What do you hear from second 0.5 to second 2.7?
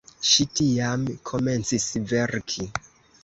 tiam komencis verki.